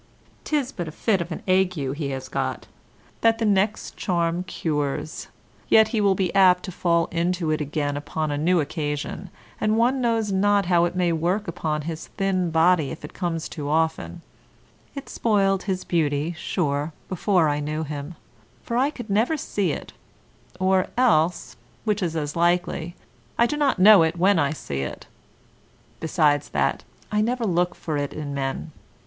'Tis 0.45 0.71
but 0.71 0.87
a 0.87 0.91
fit 0.91 1.21
of 1.21 1.31
an 1.31 1.43
ague 1.47 1.75
he 1.75 2.09
has 2.09 2.27
got, 2.27 2.65
that 3.21 3.37
the 3.37 3.45
next 3.45 3.95
charm 3.95 4.41
cures, 4.41 5.27
yet 5.69 5.89
he 5.89 6.01
will 6.01 6.15
be 6.15 6.33
apt 6.33 6.63
to 6.63 6.71
fall 6.71 7.05
into 7.11 7.51
it 7.51 7.61
again 7.61 7.95
upon 7.95 8.31
a 8.31 8.35
new 8.39 8.59
occasion, 8.59 9.29
and 9.59 9.77
one 9.77 10.01
knows 10.01 10.31
not 10.31 10.65
how 10.65 10.85
it 10.85 10.95
may 10.95 11.11
work 11.11 11.47
upon 11.47 11.83
his 11.83 12.07
thin 12.17 12.49
body 12.49 12.89
if 12.89 13.05
it 13.05 13.13
comes 13.13 13.47
too 13.47 13.69
often; 13.69 14.23
it 14.95 15.07
spoiled 15.07 15.61
his 15.61 15.83
beauty, 15.83 16.33
sure, 16.35 16.93
before 17.07 17.47
I 17.47 17.59
knew 17.59 17.83
him, 17.83 18.15
for 18.63 18.77
I 18.77 18.89
could 18.89 19.07
never 19.07 19.37
see 19.37 19.71
it, 19.71 19.93
or 20.59 20.87
else 20.97 21.57
(which 21.83 22.01
is 22.01 22.15
as 22.15 22.35
likely) 22.35 22.95
I 23.37 23.45
do 23.45 23.55
not 23.55 23.77
know 23.77 24.01
it 24.01 24.17
when 24.17 24.39
I 24.39 24.51
see 24.51 24.81
it; 24.81 25.05
besides 25.99 26.49
that, 26.49 26.83
I 27.11 27.21
never 27.21 27.45
look 27.45 27.75
for 27.75 27.97
it 27.97 28.13
in 28.13 28.33
men. 28.33 28.71